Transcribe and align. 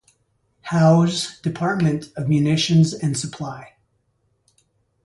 Howe's 0.63 1.39
Department 1.41 2.09
of 2.17 2.27
Munitions 2.27 2.91
and 2.91 3.15
Supply. 3.15 3.73